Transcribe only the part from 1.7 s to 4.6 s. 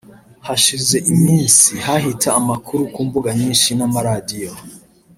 hahita amakuru ku mbuga nyinsi n’amaradiyo